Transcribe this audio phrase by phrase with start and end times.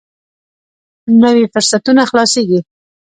[1.21, 2.59] نوي فرصتونه خلاصېږي.